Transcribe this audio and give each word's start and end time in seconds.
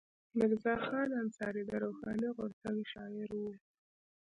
میرزا 0.37 0.73
خان 0.85 1.09
انصاري 1.21 1.63
د 1.67 1.71
روښاني 1.83 2.29
غورځنګ 2.37 2.79
شاعر 2.91 3.29
و. 3.41 3.43